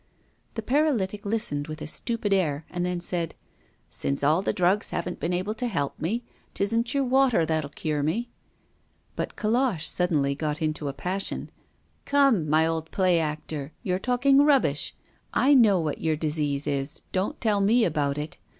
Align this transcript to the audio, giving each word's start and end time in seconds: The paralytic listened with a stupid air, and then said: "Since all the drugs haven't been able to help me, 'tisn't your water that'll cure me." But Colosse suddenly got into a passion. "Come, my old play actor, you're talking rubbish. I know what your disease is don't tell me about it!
The 0.55 0.63
paralytic 0.63 1.27
listened 1.27 1.67
with 1.67 1.79
a 1.79 1.85
stupid 1.85 2.33
air, 2.33 2.65
and 2.71 2.83
then 2.83 2.99
said: 3.01 3.35
"Since 3.87 4.23
all 4.23 4.41
the 4.41 4.51
drugs 4.51 4.89
haven't 4.89 5.19
been 5.19 5.31
able 5.31 5.53
to 5.53 5.67
help 5.67 5.99
me, 6.01 6.23
'tisn't 6.55 6.95
your 6.95 7.03
water 7.03 7.45
that'll 7.45 7.69
cure 7.69 8.01
me." 8.01 8.31
But 9.15 9.35
Colosse 9.35 9.87
suddenly 9.87 10.33
got 10.33 10.59
into 10.59 10.87
a 10.87 10.91
passion. 10.93 11.51
"Come, 12.05 12.49
my 12.49 12.65
old 12.65 12.89
play 12.89 13.19
actor, 13.19 13.73
you're 13.83 13.99
talking 13.99 14.39
rubbish. 14.39 14.95
I 15.35 15.53
know 15.53 15.79
what 15.79 16.01
your 16.01 16.15
disease 16.15 16.65
is 16.65 17.03
don't 17.11 17.39
tell 17.39 17.61
me 17.61 17.83
about 17.85 18.17
it! 18.17 18.37